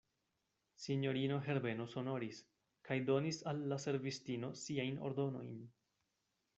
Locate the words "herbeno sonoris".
1.49-2.39